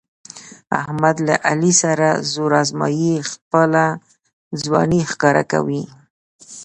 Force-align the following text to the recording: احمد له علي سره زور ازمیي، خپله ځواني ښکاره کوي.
احمد 0.81 1.15
له 1.27 1.35
علي 1.49 1.71
سره 1.83 2.07
زور 2.33 2.51
ازمیي، 2.61 3.15
خپله 3.31 3.85
ځواني 4.63 5.01
ښکاره 5.11 5.43
کوي. 5.51 5.83